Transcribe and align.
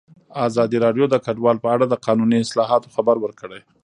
ازادي 0.47 0.77
راډیو 0.85 1.05
د 1.09 1.15
کډوال 1.25 1.57
په 1.61 1.69
اړه 1.75 1.85
د 1.89 1.93
قانوني 2.05 2.37
اصلاحاتو 2.45 2.93
خبر 2.95 3.15
ورکړی. 3.21 3.61